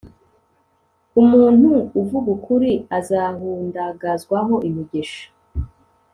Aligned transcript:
umuntu 1.21 1.69
uvuga 2.01 2.27
ukuri 2.35 2.71
azahundagazwaho 2.97 4.55
imigisha 4.67 5.23